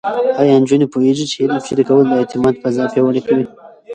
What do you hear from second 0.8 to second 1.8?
پوهېږي چې علم